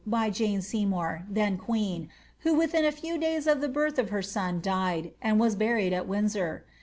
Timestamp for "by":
0.03-0.31